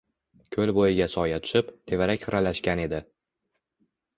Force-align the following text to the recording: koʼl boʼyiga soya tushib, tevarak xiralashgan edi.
koʼl 0.55 0.71
boʼyiga 0.77 1.07
soya 1.15 1.37
tushib, 1.43 1.69
tevarak 1.91 2.25
xiralashgan 2.27 2.85
edi. 2.89 3.03